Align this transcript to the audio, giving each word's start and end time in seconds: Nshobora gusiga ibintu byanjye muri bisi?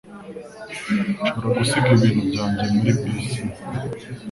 Nshobora 1.19 1.57
gusiga 1.59 1.87
ibintu 1.93 2.23
byanjye 2.31 2.63
muri 2.75 2.91
bisi? 2.99 3.39